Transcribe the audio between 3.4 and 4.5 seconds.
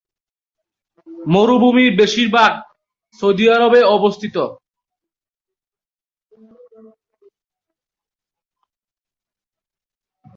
আরবে অবস্থিত।